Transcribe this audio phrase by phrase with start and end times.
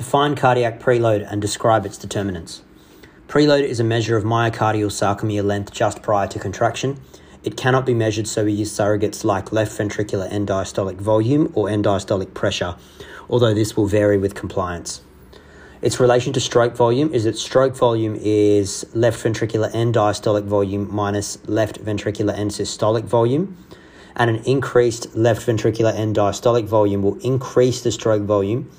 [0.00, 2.62] Define cardiac preload and describe its determinants.
[3.28, 6.98] Preload is a measure of myocardial sarcomere length just prior to contraction.
[7.44, 11.68] It cannot be measured, so we use surrogates like left ventricular end diastolic volume or
[11.68, 12.76] end diastolic pressure,
[13.28, 15.02] although this will vary with compliance.
[15.82, 20.88] Its relation to stroke volume is that stroke volume is left ventricular end diastolic volume
[20.90, 23.54] minus left ventricular end systolic volume,
[24.16, 28.70] and an increased left ventricular end diastolic volume will increase the stroke volume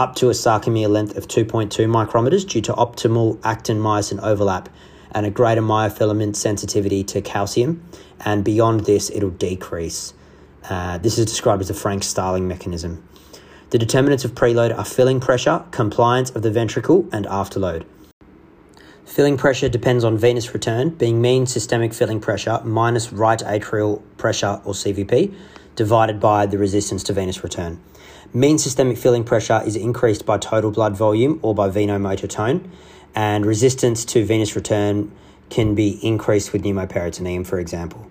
[0.00, 4.70] up to a sarcomere length of 2.2 micrometers due to optimal actin myosin overlap
[5.12, 7.86] and a greater myofilament sensitivity to calcium.
[8.24, 10.14] And beyond this, it'll decrease.
[10.70, 13.06] Uh, this is described as the Frank Starling mechanism.
[13.68, 17.84] The determinants of preload are filling pressure, compliance of the ventricle, and afterload.
[19.04, 24.62] Filling pressure depends on venous return, being mean systemic filling pressure minus right atrial pressure
[24.64, 25.34] or CVP,
[25.76, 27.80] divided by the resistance to venous return.
[28.32, 32.70] Mean systemic filling pressure is increased by total blood volume or by venomotor tone,
[33.14, 35.10] and resistance to venous return
[35.48, 38.06] can be increased with pneumoperitoneum, for example.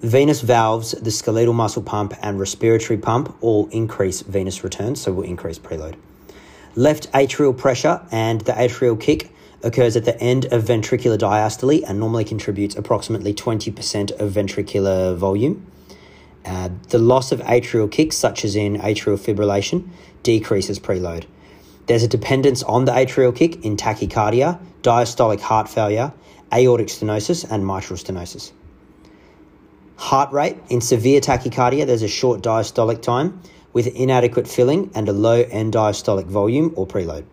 [0.00, 5.24] Venous valves, the skeletal muscle pump, and respiratory pump all increase venous return, so will
[5.24, 5.96] increase preload.
[6.76, 9.32] Left atrial pressure and the atrial kick
[9.64, 15.66] occurs at the end of ventricular diastole and normally contributes approximately 20% of ventricular volume.
[16.44, 19.88] Uh, the loss of atrial kicks, such as in atrial fibrillation,
[20.22, 21.24] decreases preload.
[21.86, 26.12] There's a dependence on the atrial kick in tachycardia, diastolic heart failure,
[26.52, 28.52] aortic stenosis, and mitral stenosis.
[29.96, 35.12] Heart rate in severe tachycardia, there's a short diastolic time with inadequate filling and a
[35.12, 37.24] low end diastolic volume or preload.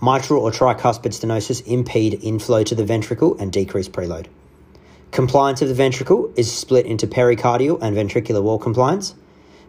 [0.00, 4.26] Mitral or tricuspid stenosis impede inflow to the ventricle and decrease preload.
[5.14, 9.14] Compliance of the ventricle is split into pericardial and ventricular wall compliance.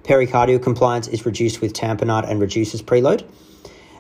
[0.02, 3.24] Pericardial compliance is reduced with tamponade and reduces preload.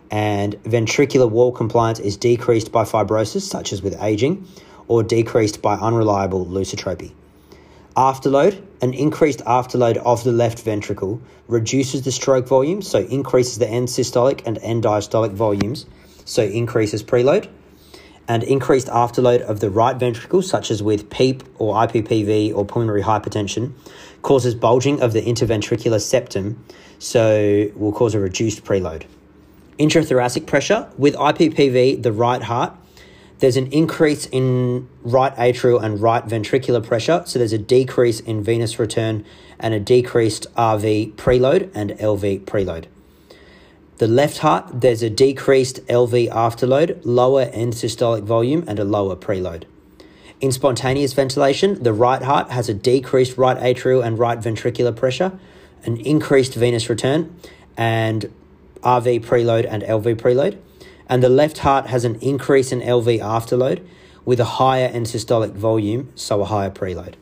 [0.09, 4.47] And ventricular wall compliance is decreased by fibrosis, such as with aging,
[4.87, 7.13] or decreased by unreliable lusitropy.
[7.95, 13.69] Afterload, an increased afterload of the left ventricle reduces the stroke volume, so increases the
[13.69, 15.85] end systolic and end diastolic volumes,
[16.25, 17.47] so increases preload
[18.27, 23.03] and increased afterload of the right ventricle, such as with PEEP or IPPV or pulmonary
[23.03, 23.73] hypertension,
[24.21, 26.63] causes bulging of the interventricular septum,
[26.99, 29.03] so will cause a reduced preload.
[29.77, 32.73] Intrathoracic pressure with IPPV, the right heart,
[33.39, 38.41] there's an increase in right atrial and right ventricular pressure, so there's a decrease in
[38.41, 39.25] venous return
[39.59, 42.85] and a decreased RV preload and LV preload.
[43.97, 49.15] The left heart, there's a decreased LV afterload, lower end systolic volume, and a lower
[49.15, 49.63] preload.
[50.41, 55.31] In spontaneous ventilation, the right heart has a decreased right atrial and right ventricular pressure,
[55.85, 57.33] an increased venous return,
[57.77, 58.29] and
[58.81, 60.57] RV preload and LV preload.
[61.07, 63.81] And the left heart has an increase in LV afterload
[64.25, 67.13] with a higher end systolic volume, so a higher preload.